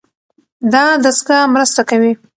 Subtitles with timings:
[0.73, 2.11] دا دستګاه مرسته کوي.